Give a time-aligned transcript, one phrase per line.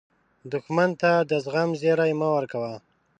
[0.51, 2.73] دښمن ته د زغم زیری مه ورکوه